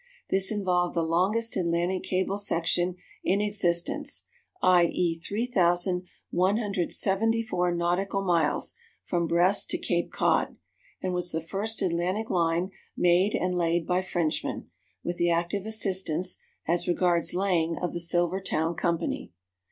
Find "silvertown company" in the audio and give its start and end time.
17.99-19.31